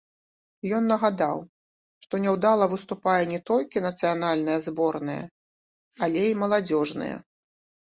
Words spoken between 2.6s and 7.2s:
выступае не толькі нацыянальная зборная, але і маладзёжныя.